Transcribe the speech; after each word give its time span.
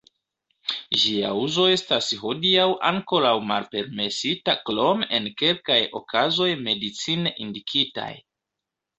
Ĝia 0.99 1.31
uzo 1.39 1.65
estas 1.73 2.07
hodiaŭ 2.21 2.63
ankoraŭ 2.89 3.33
malpermesita 3.51 4.55
krom 4.69 5.03
en 5.19 5.27
kelkaj 5.41 5.77
okazoj 5.99 6.49
medicine 6.69 7.35
indikitaj. 7.45 8.09